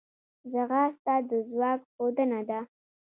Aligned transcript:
ځغاسته 0.51 1.15
د 1.29 1.31
ځواک 1.49 1.79
ښودنه 1.93 2.41
ده 2.49 2.59